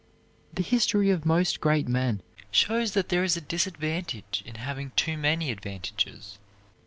The 0.51 0.63
history 0.63 1.11
of 1.11 1.27
most 1.27 1.61
great 1.61 1.87
men 1.87 2.23
shows 2.49 2.93
that 2.93 3.09
there 3.09 3.23
is 3.23 3.37
a 3.37 3.39
disadvantage 3.41 4.41
in 4.47 4.55
having 4.55 4.93
too 4.95 5.15
many 5.15 5.51
advantages. 5.51 6.39